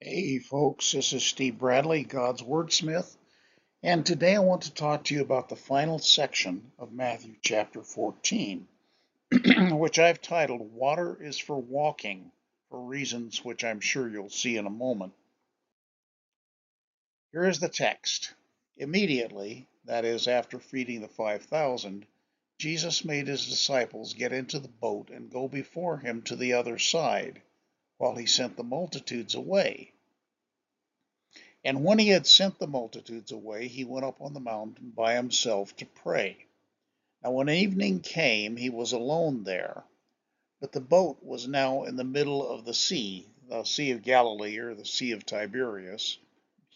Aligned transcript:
Hey 0.00 0.38
folks, 0.38 0.92
this 0.92 1.12
is 1.12 1.24
Steve 1.24 1.58
Bradley, 1.58 2.04
God's 2.04 2.40
Wordsmith, 2.40 3.16
and 3.82 4.06
today 4.06 4.36
I 4.36 4.38
want 4.38 4.62
to 4.62 4.72
talk 4.72 5.02
to 5.04 5.14
you 5.16 5.22
about 5.22 5.48
the 5.48 5.56
final 5.56 5.98
section 5.98 6.70
of 6.78 6.92
Matthew 6.92 7.34
chapter 7.42 7.82
14, 7.82 8.68
which 9.72 9.98
I've 9.98 10.22
titled 10.22 10.72
Water 10.72 11.20
is 11.20 11.36
for 11.36 11.58
Walking, 11.58 12.30
for 12.70 12.80
reasons 12.80 13.44
which 13.44 13.64
I'm 13.64 13.80
sure 13.80 14.08
you'll 14.08 14.30
see 14.30 14.56
in 14.56 14.66
a 14.66 14.70
moment. 14.70 15.14
Here 17.32 17.48
is 17.48 17.58
the 17.58 17.68
text. 17.68 18.34
Immediately, 18.76 19.66
that 19.86 20.04
is, 20.04 20.28
after 20.28 20.60
feeding 20.60 21.00
the 21.00 21.08
5,000, 21.08 22.06
Jesus 22.58 23.04
made 23.04 23.26
his 23.26 23.46
disciples 23.46 24.14
get 24.14 24.32
into 24.32 24.60
the 24.60 24.68
boat 24.68 25.10
and 25.10 25.28
go 25.28 25.48
before 25.48 25.98
him 25.98 26.22
to 26.22 26.36
the 26.36 26.52
other 26.52 26.78
side 26.78 27.42
while 27.98 28.16
he 28.16 28.26
sent 28.26 28.56
the 28.56 28.64
multitudes 28.64 29.34
away. 29.34 29.92
And 31.64 31.84
when 31.84 31.98
he 31.98 32.08
had 32.08 32.26
sent 32.26 32.58
the 32.58 32.66
multitudes 32.66 33.32
away, 33.32 33.68
he 33.68 33.84
went 33.84 34.06
up 34.06 34.20
on 34.20 34.32
the 34.32 34.40
mountain 34.40 34.90
by 34.90 35.14
himself 35.14 35.76
to 35.76 35.86
pray. 35.86 36.46
Now, 37.22 37.32
when 37.32 37.48
evening 37.48 38.00
came, 38.00 38.56
he 38.56 38.70
was 38.70 38.92
alone 38.92 39.42
there. 39.44 39.84
But 40.60 40.72
the 40.72 40.80
boat 40.80 41.22
was 41.22 41.46
now 41.46 41.84
in 41.84 41.96
the 41.96 42.04
middle 42.04 42.48
of 42.48 42.64
the 42.64 42.74
sea, 42.74 43.26
the 43.48 43.64
Sea 43.64 43.90
of 43.92 44.02
Galilee 44.02 44.58
or 44.58 44.74
the 44.74 44.84
Sea 44.84 45.12
of 45.12 45.26
Tiberias, 45.26 46.18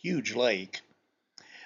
huge 0.01 0.35
lake. 0.35 0.81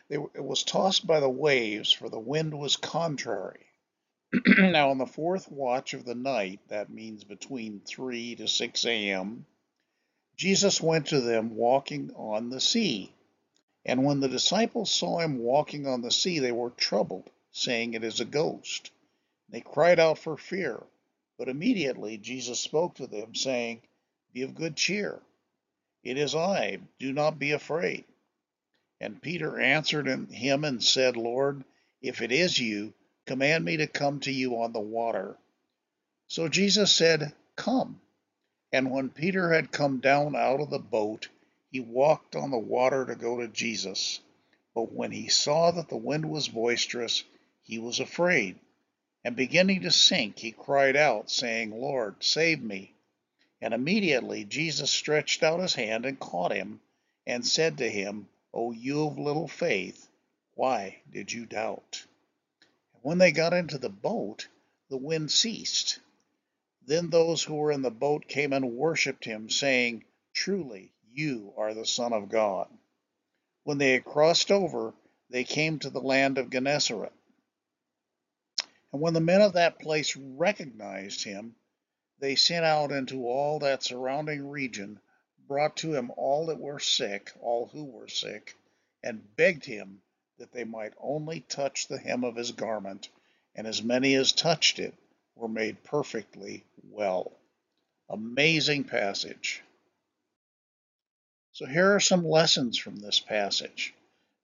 It 0.09 0.21
was 0.43 0.63
tossed 0.63 1.07
by 1.07 1.21
the 1.21 1.29
waves, 1.29 1.93
for 1.93 2.09
the 2.09 2.21
wind 2.21 2.59
was 2.59 2.77
contrary. 2.77 3.66
now, 4.59 4.91
on 4.91 4.99
the 4.99 5.07
fourth 5.07 5.51
watch 5.51 5.95
of 5.95 6.05
the 6.05 6.15
night, 6.15 6.61
that 6.69 6.91
means 6.91 7.23
between 7.23 7.81
3 7.87 8.35
to 8.37 8.49
6 8.49 8.85
a.m., 8.87 9.47
Jesus 10.37 10.81
went 10.81 11.07
to 11.07 11.21
them 11.21 11.55
walking 11.57 12.13
on 12.17 12.51
the 12.51 12.61
sea. 12.61 13.13
And 13.85 14.05
when 14.05 14.21
the 14.21 14.29
disciples 14.29 14.91
saw 14.91 15.21
him 15.21 15.39
walking 15.39 15.87
on 15.87 16.03
the 16.03 16.11
sea, 16.11 16.41
they 16.41 16.53
were 16.53 16.71
troubled, 16.71 17.31
saying, 17.53 17.95
It 17.95 18.03
is 18.03 18.21
a 18.21 18.25
ghost. 18.25 18.91
They 19.49 19.61
cried 19.61 20.01
out 20.01 20.19
for 20.19 20.37
fear. 20.37 20.83
But 21.39 21.49
immediately 21.49 22.19
Jesus 22.19 22.59
spoke 22.59 22.97
to 22.97 23.07
them, 23.07 23.35
saying, 23.35 23.83
Be 24.33 24.43
of 24.43 24.55
good 24.55 24.77
cheer. 24.77 25.21
It 26.03 26.19
is 26.19 26.35
I. 26.35 26.79
Do 26.99 27.13
not 27.13 27.39
be 27.39 27.53
afraid. 27.53 28.05
And 29.01 29.23
Peter 29.23 29.59
answered 29.59 30.07
him 30.07 30.65
and 30.65 30.83
said, 30.83 31.17
Lord, 31.17 31.65
if 32.03 32.23
it 32.23 32.33
is 32.33 32.59
you, 32.59 32.93
Command 33.27 33.65
me 33.65 33.77
to 33.79 33.89
come 33.89 34.21
to 34.21 34.31
you 34.31 34.63
on 34.63 34.73
the 34.73 34.81
water. 34.81 35.37
So 36.29 36.49
Jesus 36.49 36.95
said, 36.95 37.35
Come. 37.57 38.01
And 38.73 38.91
when 38.91 39.11
Peter 39.11 39.53
had 39.53 39.73
come 39.73 39.99
down 39.99 40.37
out 40.37 40.61
of 40.61 40.71
the 40.71 40.79
boat, 40.79 41.29
he 41.71 41.81
walked 41.81 42.37
on 42.37 42.51
the 42.51 42.59
water 42.59 43.05
to 43.05 43.17
go 43.17 43.41
to 43.41 43.49
Jesus. 43.49 44.21
But 44.75 44.93
when 44.93 45.11
he 45.11 45.29
saw 45.29 45.73
that 45.73 45.89
the 45.89 45.97
wind 45.97 46.31
was 46.31 46.49
boisterous, 46.49 47.25
he 47.63 47.79
was 47.79 47.99
afraid. 47.99 48.59
And 49.25 49.35
beginning 49.35 49.83
to 49.83 49.91
sink, 49.91 50.39
he 50.39 50.53
cried 50.53 50.95
out, 50.95 51.31
saying, 51.31 51.73
Lord, 51.73 52.23
save 52.23 52.63
me. 52.63 52.95
And 53.61 53.75
immediately 53.75 54.45
Jesus 54.45 54.91
stretched 54.91 55.43
out 55.43 55.61
his 55.61 55.75
hand 55.75 56.07
and 56.07 56.21
caught 56.21 56.53
him, 56.53 56.81
and 57.27 57.45
said 57.45 57.79
to 57.79 57.91
him, 57.91 58.29
O 58.55 58.71
you 58.71 59.07
of 59.07 59.19
little 59.19 59.49
faith, 59.49 60.09
why 60.55 60.99
did 61.11 61.33
you 61.33 61.45
doubt? 61.47 62.05
When 63.07 63.19
they 63.19 63.31
got 63.31 63.53
into 63.53 63.79
the 63.79 63.89
boat, 63.89 64.49
the 64.89 64.97
wind 64.97 65.31
ceased. 65.31 66.01
Then 66.85 67.09
those 67.09 67.45
who 67.45 67.55
were 67.55 67.71
in 67.71 67.83
the 67.83 67.91
boat 67.93 68.27
came 68.27 68.53
and 68.53 68.73
worshipped 68.77 69.25
him, 69.25 69.49
saying, 69.49 70.05
Truly, 70.33 70.93
you 71.13 71.55
are 71.57 71.73
the 71.73 71.87
Son 71.87 72.13
of 72.13 72.29
God. 72.29 72.69
When 73.63 73.79
they 73.79 73.93
had 73.93 74.05
crossed 74.05 74.51
over, 74.51 74.93
they 75.31 75.45
came 75.45 75.79
to 75.79 75.91
the 75.91 76.01
land 76.01 76.37
of 76.37 76.51
Gennesaret. 76.51 77.13
And 78.93 79.01
when 79.01 79.15
the 79.15 79.21
men 79.21 79.41
of 79.41 79.53
that 79.53 79.79
place 79.79 80.17
recognized 80.17 81.23
him, 81.23 81.55
they 82.19 82.35
sent 82.35 82.65
out 82.65 82.91
into 82.91 83.29
all 83.29 83.61
that 83.61 83.85
surrounding 83.85 84.49
region, 84.49 84.99
brought 85.47 85.77
to 85.77 85.95
him 85.95 86.11
all 86.17 86.47
that 86.47 86.59
were 86.59 86.81
sick, 86.81 87.31
all 87.41 87.69
who 87.69 87.85
were 87.85 88.09
sick, 88.09 88.57
and 89.05 89.37
begged 89.37 89.65
him 89.65 90.03
that 90.39 90.53
they 90.53 90.65
might 90.65 90.93
only 91.01 91.41
touch 91.41 91.89
the 91.89 91.99
hem 91.99 92.25
of 92.25 92.37
his 92.37 92.53
garment, 92.53 93.09
and 93.55 93.67
as 93.67 93.83
many 93.83 94.15
as 94.15 94.33
touched 94.33 94.79
it 94.79 94.95
were 95.35 95.49
made 95.49 95.83
perfectly 95.85 96.65
well. 96.91 97.33
Amazing 98.09 98.85
passage. 98.85 99.63
So 101.53 101.67
here 101.67 101.95
are 101.95 102.01
some 102.01 102.27
lessons 102.29 102.77
from 102.79 102.97
this 102.97 103.19
passage. 103.19 103.95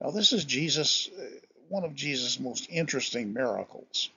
Now 0.01 0.11
this 0.11 0.33
is 0.33 0.45
Jesus, 0.45 1.09
uh, 1.09 1.25
one 1.69 1.85
of 1.85 1.95
Jesus' 1.95 2.41
most 2.41 2.69
interesting 2.71 3.33
miracles, 3.33 4.11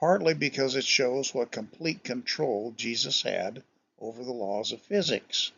partly 0.00 0.34
because 0.34 0.74
it 0.76 0.84
shows 0.84 1.32
what 1.32 1.50
complete 1.52 2.02
control 2.04 2.72
Jesus 2.76 3.22
had 3.22 3.62
over 4.00 4.24
the 4.24 4.32
laws 4.32 4.72
of 4.72 4.82
physics, 4.82 5.52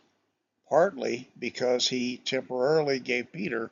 partly 0.69 1.27
because 1.37 1.87
he 1.87 2.17
temporarily 2.17 2.99
gave 2.99 3.31
Peter 3.31 3.71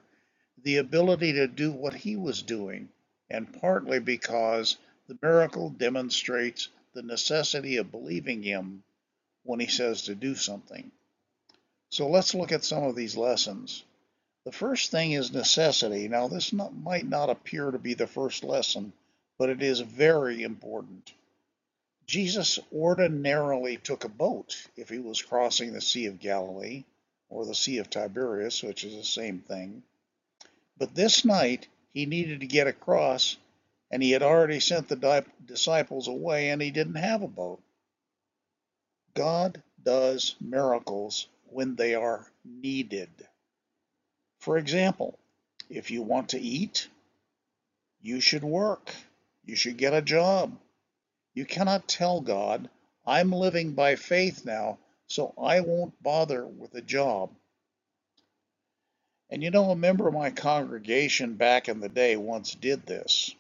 the 0.63 0.77
ability 0.77 1.33
to 1.33 1.47
do 1.47 1.71
what 1.71 1.93
he 1.93 2.15
was 2.15 2.41
doing, 2.41 2.89
and 3.29 3.59
partly 3.61 3.99
because 3.99 4.77
the 5.07 5.17
miracle 5.21 5.69
demonstrates 5.69 6.69
the 6.93 7.03
necessity 7.03 7.77
of 7.77 7.91
believing 7.91 8.41
him 8.41 8.83
when 9.43 9.59
he 9.59 9.67
says 9.67 10.03
to 10.03 10.15
do 10.15 10.33
something. 10.33 10.91
So 11.89 12.07
let's 12.07 12.33
look 12.33 12.51
at 12.51 12.63
some 12.63 12.83
of 12.83 12.95
these 12.95 13.15
lessons. 13.15 13.83
The 14.43 14.51
first 14.51 14.91
thing 14.91 15.11
is 15.11 15.31
necessity. 15.31 16.07
Now, 16.07 16.27
this 16.27 16.53
not, 16.53 16.75
might 16.75 17.07
not 17.07 17.29
appear 17.29 17.71
to 17.71 17.79
be 17.79 17.93
the 17.93 18.07
first 18.07 18.43
lesson, 18.43 18.93
but 19.37 19.49
it 19.49 19.61
is 19.61 19.79
very 19.79 20.43
important. 20.43 21.13
Jesus 22.05 22.59
ordinarily 22.71 23.77
took 23.77 24.03
a 24.03 24.09
boat 24.09 24.67
if 24.75 24.89
he 24.89 24.99
was 24.99 25.21
crossing 25.21 25.73
the 25.73 25.81
Sea 25.81 26.05
of 26.05 26.19
Galilee 26.19 26.83
or 27.29 27.45
the 27.45 27.55
Sea 27.55 27.79
of 27.79 27.89
Tiberias, 27.89 28.61
which 28.61 28.83
is 28.83 28.95
the 28.95 29.03
same 29.03 29.39
thing. 29.39 29.81
But 30.77 30.95
this 30.95 31.23
night 31.23 31.67
he 31.93 32.05
needed 32.05 32.41
to 32.41 32.47
get 32.47 32.67
across, 32.67 33.37
and 33.89 34.03
he 34.03 34.11
had 34.11 34.23
already 34.23 34.59
sent 34.59 34.87
the 34.89 35.25
disciples 35.45 36.07
away, 36.07 36.49
and 36.49 36.61
he 36.61 36.71
didn't 36.71 36.95
have 36.95 37.21
a 37.21 37.27
boat. 37.27 37.61
God 39.13 39.63
does 39.81 40.35
miracles 40.41 41.27
when 41.45 41.75
they 41.75 41.95
are 41.95 42.29
needed. 42.43 43.09
For 44.39 44.57
example, 44.57 45.17
if 45.69 45.89
you 45.91 46.01
want 46.01 46.29
to 46.29 46.41
eat, 46.41 46.89
you 48.01 48.19
should 48.19 48.43
work. 48.43 48.93
You 49.45 49.55
should 49.55 49.77
get 49.77 49.93
a 49.93 50.01
job. 50.01 50.57
You 51.33 51.45
cannot 51.45 51.87
tell 51.87 52.21
God, 52.21 52.69
I'm 53.05 53.31
living 53.31 53.73
by 53.73 53.95
faith 53.95 54.45
now, 54.45 54.79
so 55.07 55.33
I 55.41 55.61
won't 55.61 56.01
bother 56.03 56.45
with 56.45 56.73
a 56.75 56.81
job. 56.81 57.31
And 59.29 59.41
you 59.41 59.49
know, 59.49 59.71
a 59.71 59.75
member 59.75 60.07
of 60.07 60.13
my 60.13 60.29
congregation 60.29 61.35
back 61.35 61.67
in 61.67 61.79
the 61.79 61.89
day 61.89 62.15
once 62.15 62.53
did 62.53 62.85
this. 62.85 63.33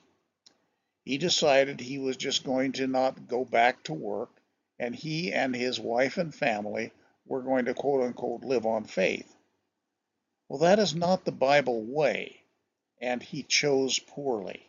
He 1.03 1.19
decided 1.19 1.79
he 1.79 1.99
was 1.99 2.17
just 2.17 2.43
going 2.43 2.71
to 2.73 2.87
not 2.87 3.27
go 3.27 3.45
back 3.45 3.83
to 3.83 3.93
work, 3.93 4.31
and 4.79 4.95
he 4.95 5.31
and 5.31 5.55
his 5.55 5.79
wife 5.79 6.17
and 6.17 6.33
family 6.33 6.91
were 7.27 7.43
going 7.43 7.65
to 7.65 7.75
quote 7.75 8.01
unquote 8.03 8.43
live 8.43 8.65
on 8.65 8.85
faith. 8.85 9.31
Well, 10.49 10.59
that 10.59 10.79
is 10.79 10.95
not 10.95 11.25
the 11.25 11.31
Bible 11.31 11.81
way, 11.81 12.41
and 12.99 13.21
he 13.21 13.43
chose 13.43 13.99
poorly. 13.99 14.67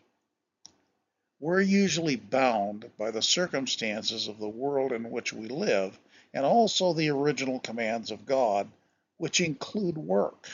We're 1.41 1.62
usually 1.62 2.16
bound 2.16 2.91
by 2.99 3.10
the 3.10 3.22
circumstances 3.22 4.28
of 4.28 4.38
the 4.38 4.49
world 4.49 4.93
in 4.93 5.10
which 5.10 5.32
we 5.32 5.49
live, 5.49 5.99
and 6.34 6.44
also 6.44 6.93
the 6.93 7.10
original 7.10 7.60
commands 7.60 8.10
of 8.10 8.26
God, 8.26 8.71
which 9.16 9.40
include 9.40 9.96
work. 9.96 10.49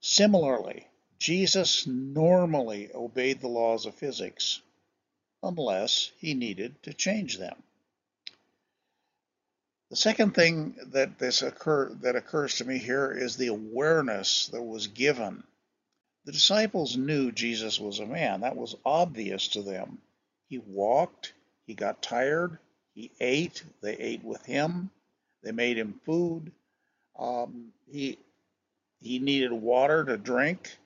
Similarly, 0.00 0.86
Jesus 1.18 1.86
normally 1.86 2.90
obeyed 2.94 3.40
the 3.40 3.48
laws 3.48 3.86
of 3.86 3.94
physics 3.94 4.62
unless 5.42 6.10
he 6.18 6.34
needed 6.34 6.82
to 6.84 6.94
change 6.94 7.38
them. 7.38 7.62
The 9.90 9.96
second 9.96 10.34
thing 10.34 10.76
that 10.92 11.18
this 11.18 11.42
occur 11.42 11.92
that 12.02 12.16
occurs 12.16 12.56
to 12.56 12.64
me 12.64 12.78
here 12.78 13.10
is 13.10 13.36
the 13.36 13.48
awareness 13.48 14.46
that 14.48 14.62
was 14.62 14.86
given. 14.86 15.42
The 16.24 16.32
disciples 16.32 16.96
knew 16.96 17.32
Jesus 17.32 17.80
was 17.80 17.98
a 17.98 18.06
man. 18.06 18.42
That 18.42 18.56
was 18.56 18.76
obvious 18.84 19.48
to 19.48 19.62
them. 19.62 19.98
He 20.48 20.58
walked, 20.58 21.32
he 21.66 21.74
got 21.74 22.02
tired, 22.02 22.58
he 22.94 23.10
ate, 23.20 23.64
they 23.82 23.96
ate 23.96 24.22
with 24.22 24.44
him, 24.46 24.90
they 25.42 25.52
made 25.52 25.76
him 25.76 26.00
food. 26.04 26.52
Um, 27.18 27.72
he 27.90 28.18
he 29.00 29.18
needed 29.18 29.50
water 29.52 30.04
to 30.04 30.18
drink. 30.18 30.76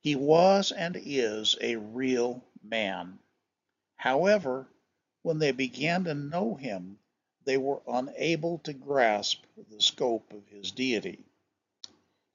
He 0.00 0.14
was 0.14 0.70
and 0.70 0.96
is 0.96 1.56
a 1.60 1.76
real 1.76 2.44
man. 2.62 3.18
However, 3.96 4.68
when 5.22 5.38
they 5.38 5.50
began 5.50 6.04
to 6.04 6.14
know 6.14 6.54
him, 6.54 6.98
they 7.44 7.58
were 7.58 7.82
unable 7.88 8.58
to 8.60 8.72
grasp 8.72 9.42
the 9.68 9.82
scope 9.82 10.32
of 10.32 10.46
his 10.48 10.70
deity. 10.70 11.18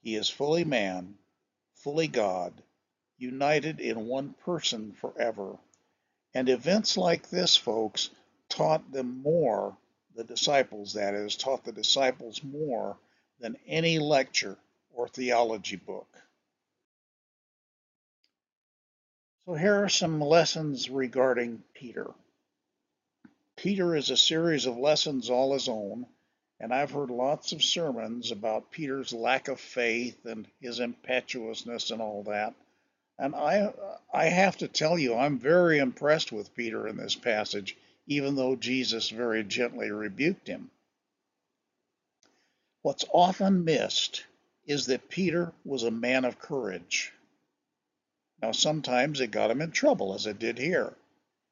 He 0.01 0.15
is 0.15 0.29
fully 0.29 0.65
man, 0.65 1.17
fully 1.75 2.07
God, 2.07 2.61
united 3.17 3.79
in 3.79 4.07
one 4.07 4.33
person 4.33 4.91
forever. 4.93 5.57
And 6.33 6.49
events 6.49 6.97
like 6.97 7.29
this, 7.29 7.55
folks, 7.55 8.09
taught 8.49 8.91
them 8.91 9.21
more, 9.21 9.77
the 10.13 10.25
disciples 10.25 10.93
that 10.93 11.13
is, 11.13 11.37
taught 11.37 11.63
the 11.63 11.71
disciples 11.71 12.43
more 12.43 12.97
than 13.39 13.57
any 13.65 13.97
lecture 13.99 14.57
or 14.95 15.07
theology 15.07 15.75
book. 15.75 16.07
So 19.45 19.53
here 19.53 19.83
are 19.83 19.89
some 19.89 20.21
lessons 20.21 20.89
regarding 20.89 21.61
Peter. 21.75 22.07
Peter 23.57 23.95
is 23.95 24.09
a 24.09 24.17
series 24.17 24.65
of 24.65 24.77
lessons 24.77 25.29
all 25.29 25.53
his 25.53 25.69
own, 25.69 26.07
and 26.59 26.73
I've 26.73 26.91
heard 26.91 27.11
lots 27.11 27.51
of 27.51 27.63
sermons 27.63 28.31
about 28.31 28.71
Peter's 28.71 29.13
lack 29.13 29.47
of 29.47 29.59
faith 29.59 30.25
and 30.25 30.47
his 30.61 30.79
impetuousness 30.79 31.91
and 31.91 32.01
all 32.01 32.23
that. 32.23 32.53
And 33.19 33.35
I, 33.35 33.71
I 34.13 34.25
have 34.25 34.57
to 34.57 34.67
tell 34.67 34.97
you, 34.97 35.15
I'm 35.15 35.37
very 35.37 35.77
impressed 35.77 36.31
with 36.31 36.55
Peter 36.55 36.87
in 36.87 36.97
this 36.97 37.15
passage, 37.15 37.77
even 38.07 38.35
though 38.35 38.55
Jesus 38.55 39.09
very 39.09 39.43
gently 39.43 39.91
rebuked 39.91 40.47
him. 40.47 40.69
What's 42.81 43.05
often 43.11 43.63
missed 43.63 44.25
is 44.65 44.87
that 44.87 45.09
Peter 45.09 45.53
was 45.63 45.83
a 45.83 45.91
man 45.91 46.25
of 46.25 46.39
courage. 46.39 47.13
Now, 48.41 48.51
sometimes 48.51 49.21
it 49.21 49.31
got 49.31 49.51
him 49.51 49.61
in 49.61 49.71
trouble, 49.71 50.13
as 50.13 50.25
it 50.25 50.39
did 50.39 50.57
here. 50.57 50.93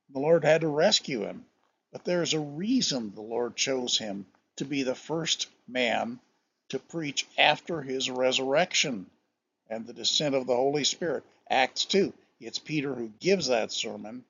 The 0.10 0.20
Lord 0.20 0.44
had 0.44 0.62
to 0.62 0.68
rescue 0.68 1.22
him. 1.22 1.46
But 1.92 2.06
there's 2.06 2.34
a 2.34 2.40
reason 2.40 3.14
the 3.14 3.22
Lord 3.22 3.56
chose 3.56 4.00
him 4.00 4.26
to 4.56 4.66
be 4.66 4.82
the 4.82 4.96
first 4.96 5.48
man 5.68 6.20
to 6.70 6.80
preach 6.80 7.28
after 7.38 7.84
his 7.84 8.10
resurrection 8.10 9.06
and 9.70 9.86
the 9.86 9.94
descent 9.94 10.34
of 10.34 10.48
the 10.48 10.56
Holy 10.56 10.84
Spirit. 10.84 11.24
Acts 11.48 11.86
2. 11.86 12.12
It's 12.40 12.58
Peter 12.58 12.96
who 12.96 13.14
gives 13.20 13.48
that 13.48 13.72
sermon, 13.72 14.26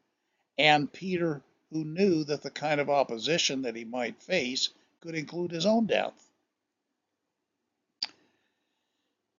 and 0.57 0.91
Peter 0.91 1.41
who 1.71 1.85
knew 1.85 2.25
that 2.25 2.41
the 2.41 2.51
kind 2.51 2.81
of 2.81 2.89
opposition 2.89 3.62
that 3.62 3.75
he 3.75 3.85
might 3.85 4.21
face 4.21 4.69
could 5.00 5.15
include 5.15 5.51
his 5.51 5.65
own 5.65 5.85
death. 5.85 6.13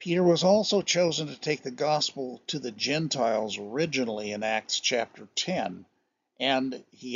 Peter 0.04 0.22
was 0.22 0.44
also 0.44 0.82
chosen 0.82 1.28
to 1.28 1.40
take 1.40 1.64
the 1.64 1.72
gospel 1.72 2.42
to 2.46 2.60
the 2.60 2.74
Gentiles 2.74 3.58
originally 3.58 4.34
in 4.34 4.44
Acts 4.44 4.82
chapter 4.82 5.30
10 5.36 5.86
and 6.42 6.84
he 6.92 7.16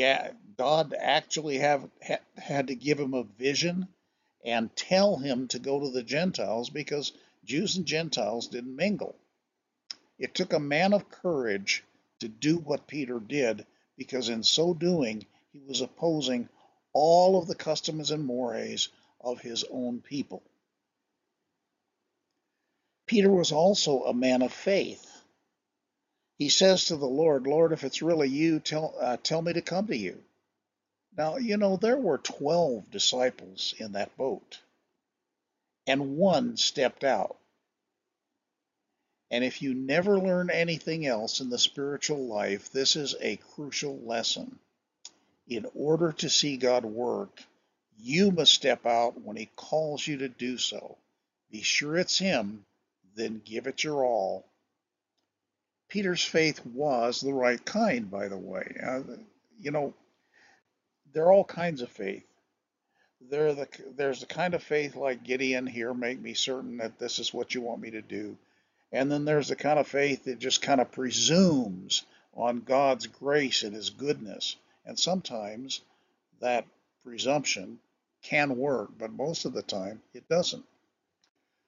God 0.56 0.94
actually 0.98 1.58
have 1.58 1.90
had 2.38 2.68
to 2.68 2.76
give 2.76 2.98
him 2.98 3.14
a 3.14 3.24
vision 3.24 3.90
and 4.46 4.74
tell 4.74 5.18
him 5.18 5.50
to 5.50 5.60
go 5.60 5.82
to 5.82 5.90
the 5.90 6.02
Gentiles 6.02 6.70
because 6.70 7.12
Jews 7.44 7.76
and 7.76 7.86
Gentiles 7.86 8.48
didn't 8.48 8.78
mingle. 8.78 9.18
It 10.18 10.34
took 10.34 10.54
a 10.54 10.58
man 10.58 10.94
of 10.94 11.10
courage 11.10 11.84
to 12.22 12.30
do 12.30 12.58
what 12.58 12.88
Peter 12.88 13.20
did 13.20 13.66
because 13.98 14.30
in 14.30 14.44
so 14.44 14.74
doing 14.74 15.26
he 15.52 15.60
was 15.60 15.82
opposing 15.82 16.48
all 16.94 17.38
of 17.38 17.50
the 17.50 17.56
customs 17.56 18.12
and 18.12 18.24
mores 18.24 18.88
of 19.20 19.42
his 19.42 19.66
own 19.70 20.00
people. 20.00 20.42
Peter 23.08 23.32
was 23.32 23.52
also 23.52 24.04
a 24.04 24.14
man 24.14 24.42
of 24.42 24.54
faith 24.54 25.08
he 26.38 26.50
says 26.50 26.86
to 26.86 26.96
the 26.96 27.08
Lord, 27.08 27.48
Lord, 27.48 27.72
if 27.72 27.84
it's 27.84 28.04
really 28.04 28.30
you, 28.30 28.60
tell, 28.60 28.94
uh, 29.00 29.18
tell 29.18 29.42
me 29.42 29.54
to 29.54 29.62
come 29.62 29.88
to 29.88 29.98
you. 29.98 30.24
Now, 31.18 31.38
you 31.38 31.58
know, 31.58 31.78
there 31.78 31.98
were 31.98 32.20
12 32.20 32.92
disciples 32.92 33.74
in 33.80 33.94
that 33.94 34.16
boat, 34.18 34.60
and 35.88 36.18
one 36.18 36.56
stepped 36.58 37.04
out. 37.04 37.38
And 39.32 39.44
if 39.44 39.64
you 39.64 39.74
never 39.74 40.20
learn 40.20 40.52
anything 40.52 41.08
else 41.08 41.40
in 41.40 41.50
the 41.50 41.58
spiritual 41.58 42.28
life, 42.28 42.72
this 42.72 42.96
is 42.96 43.16
a 43.20 43.38
crucial 43.38 43.98
lesson. 44.02 44.60
In 45.48 45.66
order 45.74 46.12
to 46.14 46.30
see 46.30 46.58
God 46.58 46.86
work, 46.86 47.42
you 47.98 48.30
must 48.30 48.54
step 48.54 48.86
out 48.86 49.20
when 49.20 49.38
He 49.38 49.50
calls 49.56 50.06
you 50.06 50.18
to 50.20 50.30
do 50.30 50.60
so. 50.60 50.98
Be 51.50 51.64
sure 51.64 51.98
it's 51.98 52.20
Him, 52.20 52.64
then 53.18 53.42
give 53.44 53.68
it 53.68 53.84
your 53.84 54.06
all 54.06 54.46
Peter's 55.90 56.24
faith 56.24 56.66
was 56.66 57.22
the 57.22 57.34
right 57.34 57.64
kind, 57.64 58.12
by 58.12 58.28
the 58.28 58.38
way. 58.38 58.76
Uh, 58.86 59.02
you 59.60 59.72
know, 59.72 59.94
there 61.14 61.26
are 61.26 61.32
all 61.32 61.46
kinds 61.46 61.82
of 61.82 61.90
faith. 61.90 62.26
There 63.30 63.54
the, 63.54 63.68
there's 63.96 64.20
the 64.20 64.26
kind 64.26 64.54
of 64.54 64.62
faith 64.62 64.96
like 64.96 65.24
Gideon 65.24 65.66
here, 65.66 65.94
make 65.94 66.20
me 66.20 66.34
certain 66.34 66.78
that 66.78 67.00
this 67.00 67.20
is 67.20 67.34
what 67.34 67.56
you 67.56 67.62
want 67.62 67.82
me 67.82 67.92
to 67.92 68.02
do. 68.02 68.38
And 68.92 69.12
then 69.12 69.26
there's 69.26 69.48
the 69.48 69.56
kind 69.56 69.80
of 69.80 69.88
faith 69.88 70.26
that 70.26 70.40
just 70.40 70.62
kind 70.62 70.80
of 70.80 70.92
presumes 70.92 72.04
on 72.36 72.62
God's 72.62 73.08
grace 73.08 73.64
and 73.64 73.74
His 73.74 73.90
goodness. 73.90 74.56
And 74.86 75.00
sometimes 75.00 75.82
that 76.42 76.66
presumption 77.04 77.80
can 78.22 78.58
work, 78.58 78.90
but 78.98 79.12
most 79.12 79.46
of 79.46 79.54
the 79.54 79.64
time 79.64 80.02
it 80.14 80.28
doesn't. 80.30 80.66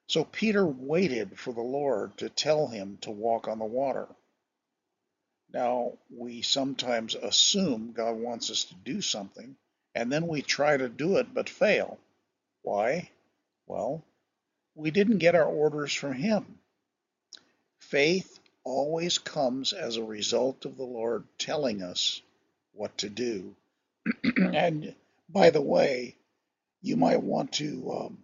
So 0.09 0.23
Peter 0.23 0.65
waited 0.65 1.37
for 1.37 1.53
the 1.53 1.61
Lord 1.61 2.17
to 2.17 2.29
tell 2.29 2.65
him 2.65 2.97
to 3.01 3.11
walk 3.11 3.47
on 3.47 3.59
the 3.59 3.65
water. 3.65 4.07
Now, 5.53 5.99
we 6.09 6.41
sometimes 6.41 7.13
assume 7.13 7.91
God 7.91 8.13
wants 8.13 8.49
us 8.49 8.63
to 8.65 8.73
do 8.73 9.01
something, 9.01 9.55
and 9.93 10.11
then 10.11 10.25
we 10.25 10.41
try 10.41 10.75
to 10.75 10.89
do 10.89 11.17
it 11.17 11.31
but 11.31 11.47
fail. 11.47 11.99
Why? 12.63 13.11
Well, 13.67 14.03
we 14.73 14.89
didn't 14.89 15.19
get 15.19 15.35
our 15.35 15.45
orders 15.45 15.93
from 15.93 16.13
Him. 16.13 16.57
Faith 17.77 18.39
always 18.63 19.19
comes 19.19 19.73
as 19.73 19.97
a 19.97 20.03
result 20.03 20.65
of 20.65 20.75
the 20.75 20.85
Lord 20.85 21.23
telling 21.37 21.83
us 21.83 22.19
what 22.73 22.97
to 22.97 23.09
do. 23.09 23.55
and 24.37 24.95
by 25.29 25.51
the 25.51 25.61
way, 25.61 26.15
you 26.81 26.97
might 26.97 27.21
want 27.21 27.51
to 27.53 27.91
um, 27.91 28.23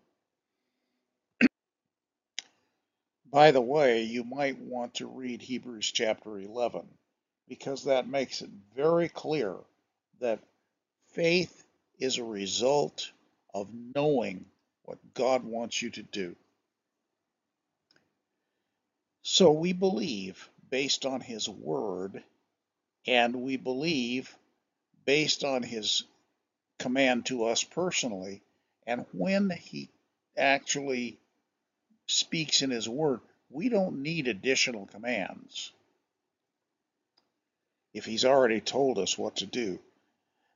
By 3.36 3.52
the 3.52 3.60
way, 3.60 4.04
you 4.04 4.24
might 4.24 4.58
want 4.60 4.94
to 4.94 5.08
read 5.08 5.42
Hebrews 5.42 5.92
chapter 5.92 6.40
11 6.40 6.88
because 7.50 7.84
that 7.84 8.08
makes 8.08 8.42
it 8.42 8.50
very 8.74 9.10
clear 9.10 9.58
that 10.22 10.40
faith 11.10 11.66
is 12.00 12.18
a 12.18 12.24
result 12.24 13.12
of 13.54 13.68
knowing 13.94 14.46
what 14.86 15.00
God 15.14 15.44
wants 15.44 15.82
you 15.82 15.90
to 15.90 16.02
do. 16.02 16.38
So 19.22 19.52
we 19.52 19.74
believe 19.74 20.50
based 20.70 21.06
on 21.06 21.20
His 21.20 21.50
Word, 21.50 22.24
and 23.06 23.36
we 23.42 23.58
believe 23.58 24.34
based 25.04 25.44
on 25.44 25.62
His 25.62 26.04
command 26.80 27.26
to 27.26 27.44
us 27.44 27.66
personally, 27.66 28.42
and 28.88 29.06
when 29.12 29.50
He 29.50 29.90
actually 30.38 31.20
speaks 32.08 32.62
in 32.62 32.70
His 32.70 32.88
Word, 32.88 33.22
we 33.50 33.70
don't 33.70 34.02
need 34.02 34.28
additional 34.28 34.86
commands 34.88 35.72
if 37.94 38.06
He's 38.06 38.26
already 38.26 38.60
told 38.60 39.00
us 39.00 39.18
what 39.18 39.38
to 39.38 39.46
do. 39.46 39.80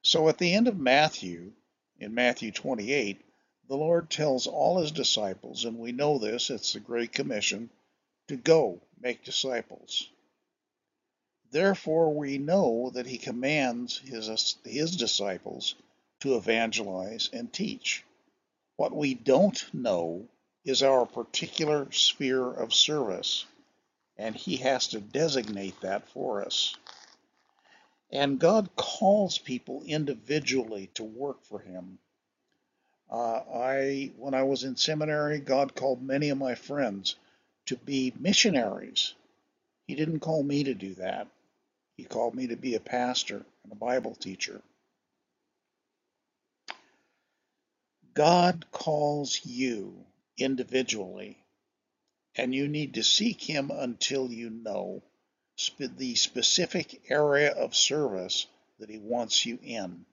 So 0.01 0.29
at 0.29 0.37
the 0.37 0.53
end 0.53 0.67
of 0.67 0.77
Matthew, 0.77 1.51
in 1.99 2.13
Matthew 2.13 2.51
28, 2.51 3.21
the 3.67 3.77
Lord 3.77 4.09
tells 4.09 4.47
all 4.47 4.79
His 4.79 4.91
disciples, 4.91 5.65
and 5.65 5.77
we 5.77 5.91
know 5.91 6.17
this, 6.17 6.49
it's 6.49 6.73
the 6.73 6.79
Great 6.79 7.11
Commission, 7.11 7.69
to 8.27 8.35
go 8.35 8.79
make 8.99 9.23
disciples. 9.23 10.09
Therefore, 11.51 12.13
we 12.13 12.37
know 12.37 12.91
that 12.93 13.07
He 13.07 13.17
commands 13.17 13.97
His, 13.99 14.55
his 14.63 14.95
disciples 14.95 15.75
to 16.21 16.35
evangelize 16.35 17.29
and 17.31 17.51
teach. 17.51 18.03
What 18.75 18.95
we 18.95 19.13
don't 19.13 19.73
know 19.73 20.27
is 20.65 20.83
our 20.83 21.05
particular 21.05 21.91
sphere 21.91 22.45
of 22.45 22.73
service, 22.73 23.45
and 24.17 24.35
He 24.35 24.57
has 24.57 24.87
to 24.89 24.99
designate 24.99 25.79
that 25.81 26.07
for 26.09 26.43
us. 26.43 26.75
And 28.11 28.39
God 28.39 28.75
calls 28.75 29.37
people 29.37 29.83
individually 29.85 30.89
to 30.95 31.03
work 31.03 31.43
for 31.43 31.59
Him. 31.59 31.99
Uh, 33.09 33.41
I, 33.53 34.11
when 34.17 34.33
I 34.33 34.43
was 34.43 34.63
in 34.63 34.75
seminary, 34.75 35.39
God 35.39 35.75
called 35.75 36.01
many 36.01 36.29
of 36.29 36.37
my 36.37 36.55
friends 36.55 37.15
to 37.67 37.77
be 37.77 38.13
missionaries. 38.19 39.13
He 39.87 39.95
didn't 39.95 40.19
call 40.19 40.43
me 40.43 40.63
to 40.65 40.73
do 40.73 40.93
that. 40.95 41.27
He 41.97 42.03
called 42.03 42.35
me 42.35 42.47
to 42.47 42.55
be 42.55 42.75
a 42.75 42.79
pastor 42.79 43.45
and 43.63 43.71
a 43.71 43.75
Bible 43.75 44.15
teacher. 44.15 44.61
God 48.13 48.65
calls 48.71 49.41
you 49.45 50.05
individually, 50.39 51.43
and 52.35 52.53
you 52.53 52.67
need 52.67 52.95
to 52.95 53.03
seek 53.03 53.41
Him 53.41 53.71
until 53.71 54.31
you 54.31 54.49
know 54.49 55.03
the 55.79 56.15
specific 56.15 57.01
area 57.09 57.51
of 57.51 57.75
service 57.75 58.47
that 58.79 58.89
He 58.89 58.97
wants 58.97 59.45
you 59.45 59.59
in. 59.61 60.05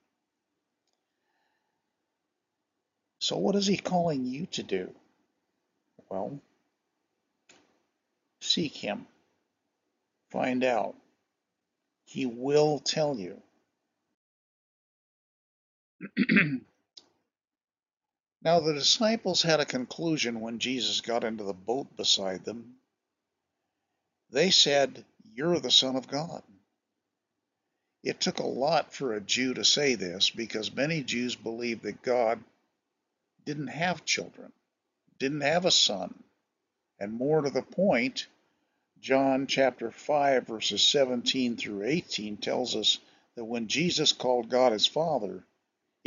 So, 3.18 3.36
what 3.36 3.56
is 3.56 3.66
he 3.66 3.76
calling 3.76 4.24
you 4.24 4.46
to 4.52 4.62
do? 4.62 4.94
Well, 6.08 6.40
seek 8.40 8.76
him, 8.76 9.06
find 10.30 10.62
out. 10.62 10.94
He 12.04 12.26
will 12.26 12.78
tell 12.78 13.18
you. 13.18 13.42
now, 18.46 18.60
the 18.60 18.74
disciples 18.74 19.42
had 19.42 19.58
a 19.58 19.64
conclusion 19.64 20.40
when 20.40 20.60
Jesus 20.60 21.00
got 21.00 21.24
into 21.24 21.42
the 21.42 21.52
boat 21.52 21.96
beside 21.96 22.44
them. 22.44 22.76
They 24.30 24.52
said, 24.52 25.04
You're 25.34 25.58
the 25.58 25.72
Son 25.72 25.96
of 25.96 26.06
God. 26.06 26.44
It 28.04 28.20
took 28.20 28.38
a 28.38 28.46
lot 28.46 28.94
for 28.94 29.14
a 29.14 29.20
Jew 29.20 29.54
to 29.54 29.64
say 29.64 29.96
this 29.96 30.30
because 30.30 30.72
many 30.72 31.02
Jews 31.02 31.34
believed 31.34 31.82
that 31.82 32.02
God 32.02 32.38
didn't 33.44 33.66
have 33.66 34.04
children, 34.04 34.52
didn't 35.18 35.40
have 35.40 35.64
a 35.64 35.72
son. 35.72 36.14
And 37.00 37.12
more 37.12 37.40
to 37.40 37.50
the 37.50 37.62
point, 37.62 38.28
John 39.00 39.48
chapter 39.48 39.90
5, 39.90 40.46
verses 40.46 40.84
17 40.84 41.56
through 41.56 41.82
18 41.82 42.36
tells 42.36 42.76
us 42.76 43.00
that 43.34 43.44
when 43.44 43.66
Jesus 43.66 44.12
called 44.12 44.48
God 44.48 44.70
his 44.70 44.86
Father, 44.86 45.44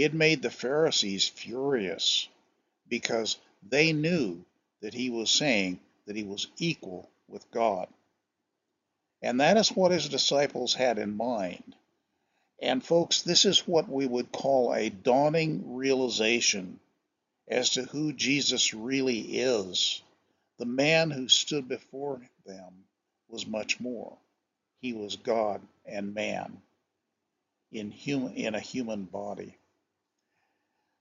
it 0.04 0.14
made 0.14 0.42
the 0.42 0.50
Pharisees 0.50 1.28
furious 1.28 2.30
because 2.88 3.38
they 3.68 3.92
knew 3.92 4.46
that 4.82 4.94
he 4.94 5.10
was 5.10 5.30
saying 5.30 5.78
that 6.08 6.16
he 6.16 6.24
was 6.24 6.48
equal 6.58 7.10
with 7.28 7.52
God. 7.52 7.88
And 9.22 9.42
that 9.42 9.58
is 9.58 9.70
what 9.70 9.92
his 9.92 10.08
disciples 10.08 10.74
had 10.74 10.98
in 10.98 11.18
mind. 11.18 11.76
And 12.62 12.84
folks, 12.84 13.24
this 13.24 13.44
is 13.44 13.68
what 13.68 13.90
we 13.90 14.08
would 14.08 14.32
call 14.32 14.74
a 14.74 14.90
dawning 14.90 15.76
realization 15.76 16.80
as 17.50 17.72
to 17.72 17.84
who 17.84 18.14
Jesus 18.14 18.74
really 18.74 19.20
is. 19.20 20.02
The 20.60 20.66
man 20.66 21.12
who 21.12 21.28
stood 21.28 21.68
before 21.68 22.22
them 22.46 22.86
was 23.28 23.46
much 23.46 23.82
more. 23.82 24.18
He 24.80 24.94
was 24.94 25.18
God 25.18 25.62
and 25.86 26.14
man 26.14 26.62
in 27.72 27.92
human 27.92 28.34
in 28.34 28.56
a 28.56 28.60
human 28.62 29.04
body. 29.04 29.59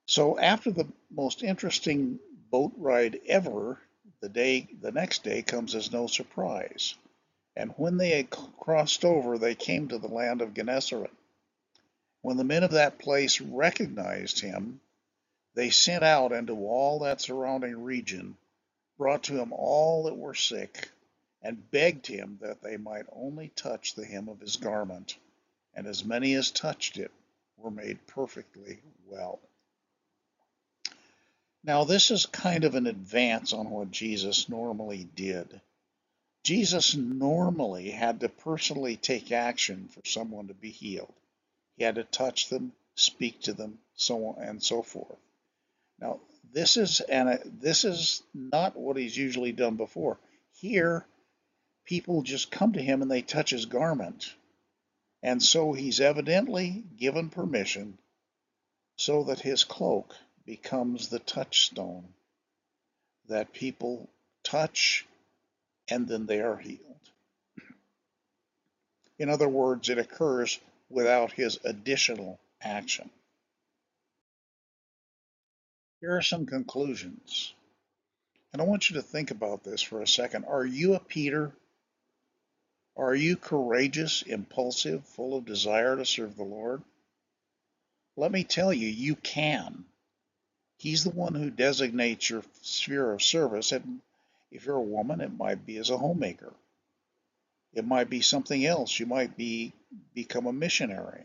So 0.09 0.39
after 0.39 0.71
the 0.71 0.91
most 1.11 1.43
interesting 1.43 2.19
boat 2.51 2.73
ride 2.79 3.21
ever, 3.27 3.79
the 4.21 4.31
day 4.31 4.67
the 4.81 4.91
next 4.91 5.23
day 5.23 5.43
comes 5.43 5.75
as 5.75 5.93
no 5.93 6.07
surprise. 6.07 6.95
And 7.55 7.73
when 7.73 7.99
they 7.99 8.17
had 8.17 8.31
crossed 8.31 9.05
over, 9.05 9.37
they 9.37 9.55
came 9.55 9.89
to 9.89 9.99
the 9.99 10.09
land 10.09 10.41
of 10.41 10.55
Gennesaret. 10.55 11.11
When 12.23 12.39
the 12.39 12.45
men 12.45 12.65
of 12.65 12.71
that 12.71 12.99
place 12.99 13.43
recognized 13.43 14.41
him, 14.41 14.81
they 15.53 15.69
sent 15.69 16.03
out 16.03 16.33
into 16.33 16.55
all 16.55 17.01
that 17.01 17.21
surrounding 17.21 17.85
region, 17.85 18.39
brought 18.97 19.25
to 19.25 19.39
him 19.39 19.53
all 19.53 20.05
that 20.05 20.17
were 20.17 20.35
sick, 20.35 20.89
and 21.43 21.71
begged 21.71 22.07
him 22.07 22.39
that 22.41 22.63
they 22.63 22.79
might 22.79 23.05
only 23.13 23.51
touch 23.51 23.95
the 23.95 24.07
hem 24.07 24.31
of 24.31 24.41
his 24.41 24.57
garment. 24.57 25.19
And 25.75 25.87
as 25.87 26.03
many 26.03 26.33
as 26.33 26.51
touched 26.51 26.97
it 26.97 27.11
were 27.59 27.71
made 27.71 28.07
perfectly 28.07 28.81
well. 29.07 29.39
Now, 31.69 31.85
this 31.85 32.11
is 32.11 32.25
kind 32.25 32.65
of 32.65 32.77
an 32.77 32.87
advance 32.87 33.53
on 33.53 33.69
what 33.69 33.91
Jesus 33.91 34.49
normally 34.49 35.07
did. 35.15 35.61
Jesus 36.43 36.97
normally 36.97 37.91
had 37.91 38.21
to 38.21 38.31
personally 38.31 38.97
take 38.97 39.33
action 39.33 39.89
for 39.89 40.01
someone 40.07 40.49
to 40.49 40.55
be 40.55 40.71
healed. 40.71 41.13
He 41.77 41.85
had 41.85 41.97
to 41.97 42.05
touch 42.05 42.49
them, 42.49 42.73
speak 42.95 43.43
to 43.43 43.53
them, 43.53 43.79
so 43.97 44.29
on 44.29 44.43
and 44.43 44.63
so 44.63 44.81
forth. 44.81 45.19
Now, 46.01 46.21
this 46.55 46.79
is 46.79 47.01
and 47.01 47.39
this 47.61 47.85
is 47.85 48.23
not 48.33 48.75
what 48.75 48.97
he's 48.97 49.19
usually 49.19 49.53
done 49.53 49.77
before. 49.77 50.19
Here, 50.53 51.05
people 51.85 52.23
just 52.23 52.51
come 52.51 52.73
to 52.73 52.83
him 52.83 53.03
and 53.03 53.11
they 53.11 53.21
touch 53.21 53.51
his 53.51 53.67
garment. 53.67 54.35
And 55.23 55.43
so 55.43 55.75
he's 55.75 56.01
evidently 56.01 56.83
given 56.97 57.29
permission 57.29 57.99
so 58.97 59.25
that 59.25 59.41
his 59.41 59.65
cloak 59.65 60.15
becomes 60.49 61.09
the 61.09 61.19
touchstone 61.19 62.05
that 63.29 63.53
people 63.53 64.09
touch 64.43 65.07
and 65.91 66.09
then 66.09 66.25
they 66.25 66.41
are 66.41 66.57
healed. 66.57 66.81
In 69.19 69.29
other 69.29 69.47
words, 69.47 69.91
it 69.91 69.99
occurs 69.99 70.59
without 70.89 71.33
his 71.33 71.59
additional 71.65 72.41
action. 72.63 73.11
Here 76.01 76.17
are 76.17 76.23
some 76.23 76.47
conclusions. 76.47 77.53
And 78.55 78.63
I 78.63 78.65
want 78.65 78.89
you 78.89 78.97
to 78.97 79.03
think 79.03 79.31
about 79.31 79.65
this 79.65 79.83
for 79.83 80.01
a 80.01 80.07
second. 80.07 80.47
Are 80.47 80.65
you 80.65 80.95
a 80.95 80.99
Peter? 80.99 81.53
Are 82.97 83.15
you 83.15 83.37
courageous, 83.37 84.23
impulsive, 84.23 85.05
full 85.05 85.37
of 85.37 85.45
desire 85.45 85.95
to 85.95 86.07
serve 86.07 86.37
the 86.37 86.43
Lord? 86.43 86.83
Let 88.17 88.33
me 88.33 88.45
tell 88.45 88.73
you, 88.73 88.89
you 88.89 89.15
can. 89.15 89.85
He's 90.79 91.03
the 91.05 91.11
one 91.11 91.35
who 91.35 91.51
designates 91.51 92.31
your 92.31 92.43
sphere 92.63 93.13
of 93.13 93.23
service. 93.23 93.73
And 93.73 94.01
if 94.51 94.65
you're 94.65 94.77
a 94.77 94.81
woman, 94.81 95.21
it 95.21 95.37
might 95.37 95.67
be 95.67 95.77
as 95.77 95.91
a 95.91 95.99
homemaker. 95.99 96.53
It 97.75 97.85
might 97.85 98.09
be 98.09 98.23
something 98.23 98.65
else. 98.65 98.99
You 98.99 99.07
might 99.07 99.37
be 99.37 99.73
become 100.15 100.47
a 100.47 100.53
missionary, 100.53 101.23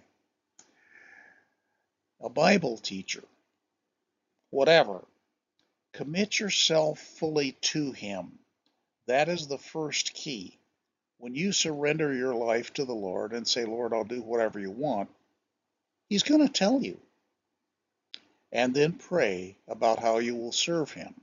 a 2.21 2.29
Bible 2.29 2.77
teacher, 2.77 3.23
whatever. 4.49 5.03
Commit 5.93 6.39
yourself 6.39 6.99
fully 6.99 7.51
to 7.61 7.91
Him. 7.91 8.39
That 9.05 9.29
is 9.29 9.47
the 9.47 9.57
first 9.57 10.13
key. 10.13 10.57
When 11.19 11.35
you 11.35 11.51
surrender 11.51 12.13
your 12.13 12.33
life 12.33 12.73
to 12.73 12.85
the 12.85 12.95
Lord 12.95 13.31
and 13.33 13.47
say, 13.47 13.65
Lord, 13.65 13.93
I'll 13.93 14.03
do 14.03 14.21
whatever 14.21 14.59
you 14.59 14.71
want, 14.71 15.09
He's 16.09 16.23
going 16.23 16.45
to 16.45 16.51
tell 16.51 16.81
you. 16.81 16.99
And 18.53 18.75
then 18.75 18.93
pray 18.93 19.57
about 19.67 19.99
how 19.99 20.19
you 20.19 20.35
will 20.35 20.51
serve 20.51 20.91
Him. 20.91 21.15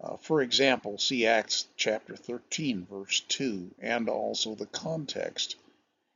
Uh, 0.00 0.16
for 0.18 0.40
example, 0.40 0.96
see 0.96 1.26
Acts 1.26 1.66
chapter 1.76 2.14
13, 2.14 2.86
verse 2.86 3.20
2, 3.28 3.74
and 3.80 4.08
also 4.08 4.54
the 4.54 4.66
context. 4.66 5.56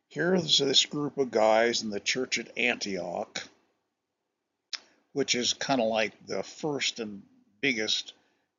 Here's 0.08 0.58
this 0.58 0.86
group 0.86 1.18
of 1.18 1.32
guys 1.32 1.82
in 1.82 1.90
the 1.90 1.98
church 1.98 2.38
at 2.38 2.56
Antioch, 2.56 3.42
which 5.12 5.34
is 5.34 5.52
kind 5.52 5.80
of 5.80 5.88
like 5.88 6.12
the 6.26 6.44
first 6.44 7.00
and 7.00 7.22
biggest 7.60 8.12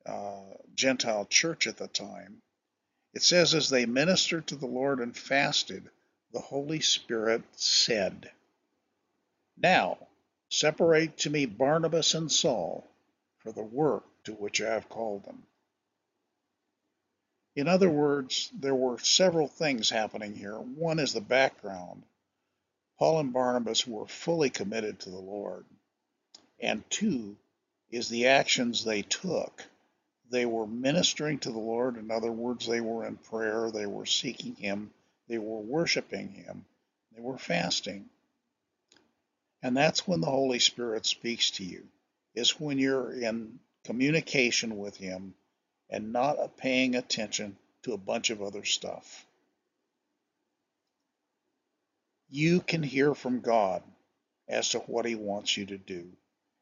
uh, 0.04 0.40
Gentile 0.74 1.24
church 1.24 1.66
at 1.66 1.78
the 1.78 1.88
time. 1.88 2.42
It 3.14 3.22
says, 3.22 3.54
as 3.54 3.70
they 3.70 3.86
ministered 3.86 4.46
to 4.48 4.56
the 4.56 4.66
Lord 4.66 4.98
and 5.00 5.16
fasted, 5.16 5.88
the 6.32 6.40
Holy 6.40 6.80
Spirit 6.80 7.42
said, 7.56 8.30
Now 9.56 9.98
separate 10.52 11.16
to 11.16 11.30
me 11.30 11.46
Barnabas 11.46 12.14
and 12.14 12.30
Saul 12.30 12.86
for 13.38 13.52
the 13.52 13.62
work 13.62 14.04
to 14.24 14.32
which 14.34 14.60
I 14.60 14.74
have 14.74 14.88
called 14.88 15.24
them. 15.24 15.42
In 17.56 17.68
other 17.68 17.88
words, 17.88 18.50
there 18.58 18.74
were 18.74 18.98
several 18.98 19.48
things 19.48 19.88
happening 19.88 20.34
here. 20.34 20.56
One 20.56 20.98
is 20.98 21.14
the 21.14 21.20
background. 21.22 22.02
Paul 22.98 23.20
and 23.20 23.32
Barnabas 23.32 23.86
were 23.86 24.06
fully 24.06 24.50
committed 24.50 25.00
to 25.00 25.10
the 25.10 25.16
Lord. 25.16 25.64
And 26.60 26.88
two 26.90 27.36
is 27.90 28.08
the 28.08 28.28
actions 28.28 28.84
they 28.84 29.02
took. 29.02 29.64
They 30.30 30.46
were 30.46 30.66
ministering 30.66 31.38
to 31.40 31.50
the 31.50 31.58
Lord. 31.58 31.96
In 31.96 32.10
other 32.10 32.32
words, 32.32 32.66
they 32.66 32.80
were 32.80 33.06
in 33.06 33.16
prayer, 33.16 33.70
they 33.70 33.86
were 33.86 34.06
seeking 34.06 34.54
Him, 34.54 34.92
they 35.28 35.38
were 35.38 35.60
worshiping 35.60 36.28
Him, 36.28 36.64
they 37.14 37.20
were 37.20 37.38
fasting. 37.38 38.08
And 39.62 39.76
that's 39.76 40.08
when 40.08 40.20
the 40.20 40.26
Holy 40.26 40.58
Spirit 40.58 41.06
speaks 41.06 41.52
to 41.52 41.64
you, 41.64 41.86
is 42.34 42.58
when 42.58 42.78
you're 42.78 43.12
in 43.12 43.60
communication 43.84 44.78
with 44.78 44.96
Him, 44.96 45.34
and 45.88 46.12
not 46.12 46.56
paying 46.56 46.94
attention 46.94 47.56
to 47.82 47.92
a 47.92 47.98
bunch 47.98 48.30
of 48.30 48.42
other 48.42 48.64
stuff. 48.64 49.26
You 52.30 52.60
can 52.60 52.82
hear 52.82 53.14
from 53.14 53.40
God 53.40 53.82
as 54.48 54.70
to 54.70 54.78
what 54.80 55.04
He 55.04 55.14
wants 55.14 55.56
you 55.56 55.66
to 55.66 55.78
do. 55.78 56.08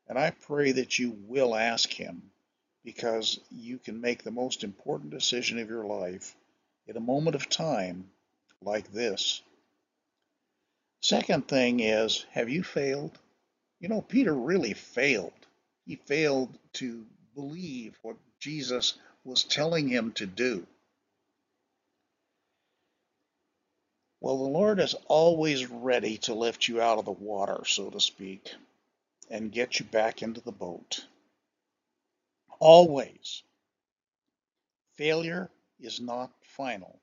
And 0.08 0.18
I 0.18 0.30
pray 0.30 0.72
that 0.72 0.98
you 0.98 1.16
will 1.28 1.54
ask 1.54 1.88
Him 1.90 2.30
because 2.84 3.38
you 3.50 3.78
can 3.78 4.00
make 4.00 4.24
the 4.24 4.30
most 4.30 4.64
important 4.64 5.10
decision 5.10 5.58
of 5.58 5.68
your 5.68 5.84
life 5.84 6.34
in 6.86 6.96
a 6.96 7.00
moment 7.00 7.36
of 7.36 7.48
time 7.48 8.10
like 8.62 8.92
this. 8.92 9.42
Second 11.02 11.48
thing 11.48 11.80
is, 11.80 12.26
have 12.32 12.48
you 12.50 12.62
failed? 12.64 13.18
You 13.80 13.88
know, 13.88 14.02
Peter 14.02 14.34
really 14.34 14.74
failed 14.74 15.32
he 15.86 15.96
failed 15.96 16.56
to 16.74 17.06
believe 17.34 17.98
what 18.02 18.16
Jesus 18.40 18.94
was 19.24 19.44
telling 19.44 19.88
him 19.88 20.12
to 20.12 20.26
do. 20.26 20.66
Well, 24.20 24.38
the 24.38 24.50
Lord 24.50 24.80
is 24.80 24.94
always 25.08 25.66
ready 25.66 26.18
to 26.18 26.34
lift 26.34 26.68
you 26.68 26.80
out 26.80 26.98
of 26.98 27.06
the 27.06 27.12
water, 27.12 27.64
so 27.66 27.90
to 27.90 28.00
speak. 28.00 28.50
and 29.30 29.52
get 29.52 29.80
you 29.80 29.86
back 29.86 30.22
into 30.22 30.40
the 30.42 30.52
boat. 30.52 31.04
Always. 32.60 33.42
Failure 34.96 35.50
is 35.80 36.00
not 36.00 36.30
final. 36.42 37.00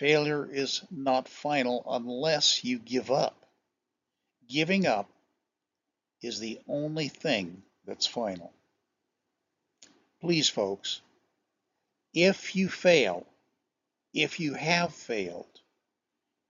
Failure 0.00 0.50
is 0.50 0.80
not 0.90 1.28
final 1.28 1.84
unless 1.86 2.64
you 2.64 2.78
give 2.78 3.10
up. 3.10 3.36
Giving 4.48 4.86
up 4.86 5.10
is 6.22 6.38
the 6.38 6.58
only 6.66 7.08
thing 7.08 7.62
that's 7.84 8.06
final. 8.06 8.50
Please, 10.22 10.48
folks, 10.48 11.02
if 12.14 12.56
you 12.56 12.70
fail, 12.70 13.26
if 14.14 14.40
you 14.40 14.54
have 14.54 14.94
failed, 14.94 15.60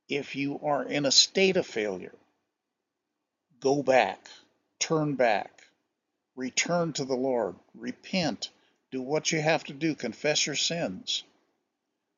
if 0.09 0.37
you 0.37 0.61
are 0.63 0.85
in 0.85 1.05
a 1.05 1.11
state 1.11 1.57
of 1.57 1.67
failure, 1.67 2.15
go 3.59 3.83
back, 3.83 4.29
turn 4.79 5.17
back, 5.17 5.63
return 6.37 6.93
to 6.93 7.05
the 7.05 7.17
Lord, 7.17 7.57
repent, 7.75 8.51
do 8.93 9.03
what 9.03 9.33
you 9.33 9.41
have 9.41 9.65
to 9.65 9.73
do, 9.73 9.97
confess 9.97 10.47
your 10.47 10.55
sins, 10.55 11.25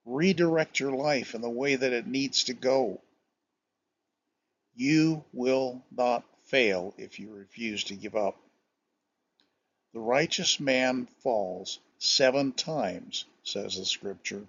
redirect 0.04 0.80
your 0.80 0.92
life 0.92 1.35
in 1.35 1.40
the 1.40 1.50
way 1.50 1.76
that 1.76 1.92
it 1.92 2.06
needs 2.06 2.44
to 2.44 2.54
go. 2.54 3.00
You 4.75 5.25
will 5.32 5.82
not 5.90 6.25
fail 6.47 6.94
if 6.99 7.18
you 7.18 7.32
refuse 7.32 7.85
to 7.85 7.94
give 7.94 8.16
up. 8.16 8.37
The 9.94 10.00
righteous 10.00 10.59
man 10.59 11.06
falls 11.23 11.78
seven 11.99 12.52
times, 12.52 13.26
says 13.44 13.76
the 13.76 13.85
scripture, 13.85 14.42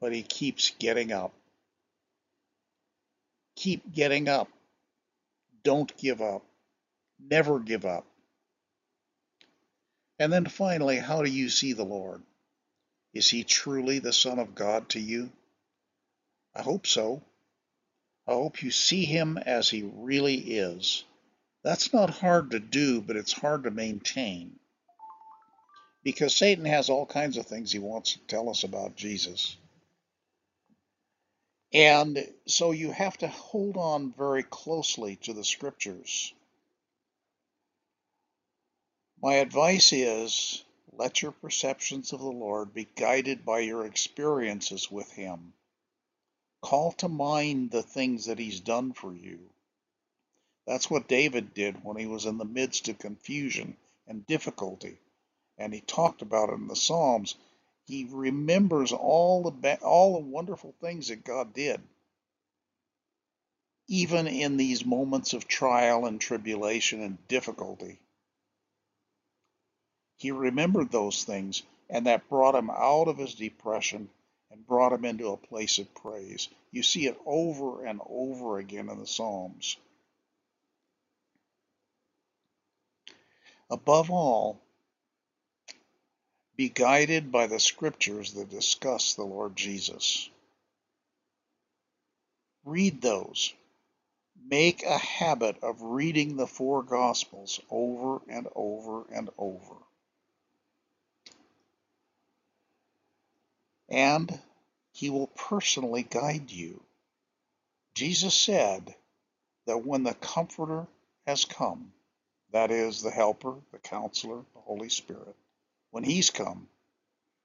but 0.00 0.14
he 0.14 0.22
keeps 0.22 0.72
getting 0.78 1.12
up. 1.12 1.32
Keep 3.56 3.92
getting 3.92 4.28
up. 4.28 4.48
Don't 5.62 5.94
give 5.98 6.22
up. 6.22 6.44
Never 7.20 7.58
give 7.58 7.84
up. 7.84 8.06
And 10.18 10.32
then 10.32 10.46
finally, 10.46 10.96
how 10.96 11.22
do 11.22 11.30
you 11.30 11.48
see 11.48 11.72
the 11.72 11.84
Lord? 11.84 12.22
Is 13.14 13.28
he 13.30 13.44
truly 13.44 13.98
the 13.98 14.12
Son 14.12 14.38
of 14.38 14.54
God 14.54 14.90
to 14.90 15.00
you? 15.00 15.30
I 16.54 16.62
hope 16.62 16.86
so. 16.86 17.22
I 18.26 18.32
hope 18.32 18.62
you 18.62 18.70
see 18.70 19.04
him 19.04 19.38
as 19.38 19.70
he 19.70 19.90
really 19.94 20.36
is. 20.36 21.04
That's 21.64 21.92
not 21.92 22.10
hard 22.10 22.52
to 22.52 22.60
do, 22.60 23.00
but 23.00 23.16
it's 23.16 23.32
hard 23.32 23.64
to 23.64 23.70
maintain. 23.70 24.58
Because 26.04 26.34
Satan 26.34 26.64
has 26.64 26.90
all 26.90 27.06
kinds 27.06 27.36
of 27.36 27.46
things 27.46 27.72
he 27.72 27.78
wants 27.78 28.14
to 28.14 28.18
tell 28.20 28.50
us 28.50 28.64
about 28.64 28.96
Jesus. 28.96 29.56
And 31.72 32.26
so 32.46 32.70
you 32.72 32.92
have 32.92 33.18
to 33.18 33.28
hold 33.28 33.76
on 33.76 34.12
very 34.16 34.42
closely 34.42 35.16
to 35.22 35.34
the 35.34 35.44
scriptures. 35.44 36.32
My 39.22 39.34
advice 39.34 39.92
is 39.92 40.64
let 40.92 41.22
your 41.22 41.32
perceptions 41.32 42.12
of 42.12 42.20
the 42.20 42.26
Lord 42.26 42.74
be 42.74 42.86
guided 42.96 43.44
by 43.44 43.60
your 43.60 43.84
experiences 43.84 44.90
with 44.90 45.10
Him. 45.12 45.52
Call 46.60 46.92
to 46.92 47.08
mind 47.08 47.70
the 47.70 47.82
things 47.82 48.26
that 48.26 48.38
he's 48.38 48.60
done 48.60 48.92
for 48.92 49.14
you. 49.14 49.38
That's 50.66 50.90
what 50.90 51.08
David 51.08 51.54
did 51.54 51.84
when 51.84 51.96
he 51.96 52.06
was 52.06 52.26
in 52.26 52.36
the 52.36 52.44
midst 52.44 52.88
of 52.88 52.98
confusion 52.98 53.76
and 54.06 54.26
difficulty. 54.26 54.98
And 55.56 55.72
he 55.72 55.80
talked 55.80 56.20
about 56.20 56.50
it 56.50 56.54
in 56.54 56.68
the 56.68 56.76
Psalms. 56.76 57.36
He 57.86 58.08
remembers 58.10 58.92
all 58.92 59.42
the 59.42 59.78
all 59.82 60.14
the 60.14 60.26
wonderful 60.26 60.74
things 60.80 61.08
that 61.08 61.24
God 61.24 61.54
did. 61.54 61.80
Even 63.86 64.26
in 64.26 64.56
these 64.56 64.84
moments 64.84 65.32
of 65.32 65.48
trial 65.48 66.04
and 66.06 66.20
tribulation 66.20 67.02
and 67.02 67.26
difficulty. 67.28 67.98
He 70.18 70.32
remembered 70.32 70.90
those 70.90 71.24
things, 71.24 71.62
and 71.88 72.06
that 72.06 72.28
brought 72.28 72.56
him 72.56 72.70
out 72.70 73.08
of 73.08 73.18
his 73.18 73.34
depression 73.34 74.10
and 74.50 74.66
brought 74.66 74.92
him 74.92 75.04
into 75.04 75.30
a 75.30 75.36
place 75.36 75.78
of 75.78 75.94
praise. 75.94 76.48
You 76.72 76.82
see 76.82 77.06
it 77.06 77.18
over 77.24 77.84
and 77.84 78.00
over 78.06 78.58
again 78.58 78.88
in 78.88 78.98
the 78.98 79.06
Psalms. 79.06 79.76
Above 83.70 84.10
all, 84.10 84.60
be 86.56 86.68
guided 86.68 87.30
by 87.30 87.46
the 87.46 87.60
scriptures 87.60 88.32
that 88.32 88.50
discuss 88.50 89.14
the 89.14 89.24
Lord 89.24 89.54
Jesus. 89.54 90.28
Read 92.64 93.00
those. 93.00 93.54
Make 94.50 94.82
a 94.82 94.98
habit 94.98 95.62
of 95.62 95.80
reading 95.82 96.36
the 96.36 96.46
four 96.46 96.82
Gospels 96.82 97.60
over 97.70 98.20
and 98.28 98.48
over 98.56 99.04
and 99.12 99.30
over. 99.38 99.76
And 103.88 104.38
he 104.92 105.10
will 105.10 105.28
personally 105.28 106.02
guide 106.02 106.50
you. 106.50 106.82
Jesus 107.94 108.34
said 108.34 108.94
that 109.66 109.84
when 109.84 110.02
the 110.02 110.14
Comforter 110.14 110.86
has 111.26 111.44
come, 111.44 111.92
that 112.52 112.70
is, 112.70 113.02
the 113.02 113.10
Helper, 113.10 113.54
the 113.72 113.78
Counselor, 113.78 114.44
the 114.54 114.60
Holy 114.60 114.88
Spirit, 114.88 115.36
when 115.90 116.04
he's 116.04 116.30
come, 116.30 116.68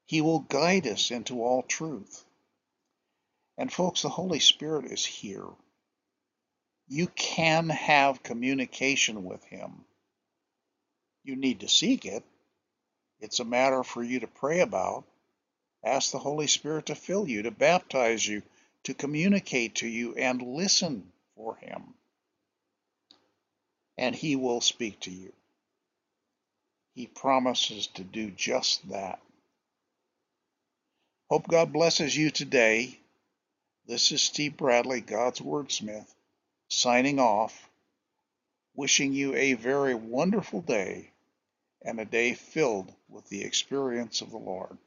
he 0.06 0.20
will 0.20 0.40
guide 0.40 0.86
us 0.86 1.10
into 1.10 1.42
all 1.42 1.62
truth. 1.62 2.24
And 3.56 3.72
folks, 3.72 4.02
the 4.02 4.08
Holy 4.08 4.40
Spirit 4.40 4.86
is 4.86 5.04
here. 5.04 5.46
You 6.88 7.06
can 7.08 7.68
have 7.68 8.22
communication 8.22 9.24
with 9.24 9.42
him. 9.44 9.84
You 11.22 11.36
need 11.36 11.60
to 11.60 11.68
seek 11.68 12.04
it. 12.04 12.22
It's 13.20 13.40
a 13.40 13.44
matter 13.44 13.82
for 13.82 14.02
you 14.02 14.20
to 14.20 14.26
pray 14.26 14.60
about 14.60 15.04
Ask 15.84 16.12
the 16.12 16.18
Holy 16.18 16.46
Spirit 16.46 16.86
to 16.86 16.94
fill 16.94 17.28
you, 17.28 17.42
to 17.42 17.50
baptize 17.50 18.26
you, 18.26 18.42
to 18.84 18.94
communicate 18.94 19.76
to 19.76 19.86
you, 19.86 20.14
and 20.14 20.40
listen 20.40 21.12
for 21.36 21.56
Him. 21.56 21.94
And 23.98 24.14
He 24.14 24.34
will 24.34 24.62
speak 24.62 25.00
to 25.00 25.10
you. 25.10 25.32
He 26.94 27.06
promises 27.06 27.88
to 27.88 28.04
do 28.04 28.30
just 28.30 28.88
that. 28.88 29.20
Hope 31.28 31.48
God 31.48 31.72
blesses 31.72 32.16
you 32.16 32.30
today. 32.30 32.98
This 33.86 34.12
is 34.12 34.22
Steve 34.22 34.56
Bradley, 34.56 35.00
God's 35.00 35.40
Wordsmith, 35.40 36.06
signing 36.68 37.18
off, 37.18 37.68
wishing 38.74 39.12
you 39.12 39.34
a 39.34 39.54
very 39.54 39.94
wonderful 39.94 40.62
day 40.62 41.10
and 41.82 42.00
a 42.00 42.04
day 42.04 42.32
filled 42.34 42.90
with 43.08 43.28
the 43.28 43.42
experience 43.44 44.22
of 44.22 44.30
the 44.30 44.38
Lord. 44.38 44.78